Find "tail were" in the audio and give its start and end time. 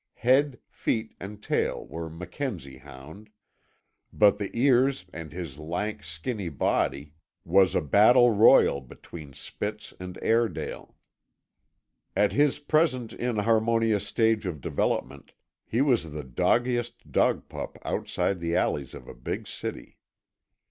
1.43-2.09